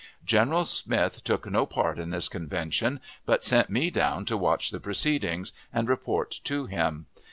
General 0.25 0.65
Smith 0.65 1.23
took 1.23 1.45
no 1.45 1.67
part 1.67 1.99
in 1.99 2.09
this 2.09 2.27
convention, 2.27 2.99
but 3.27 3.43
sent 3.43 3.69
me 3.69 3.91
down 3.91 4.25
to 4.25 4.35
watch 4.35 4.71
the 4.71 4.79
proceedings, 4.79 5.53
and 5.71 5.87
report 5.87 6.39
to 6.43 6.65
him. 6.65 7.05